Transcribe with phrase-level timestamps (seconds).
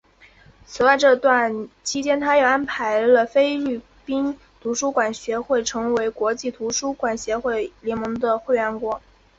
[0.65, 8.99] 此外这段期间他又安排菲律宾图书馆学会成为国际图书馆协会联盟的会员国。